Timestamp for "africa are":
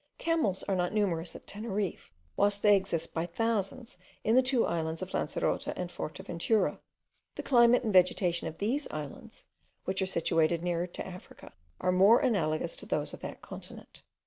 11.01-11.91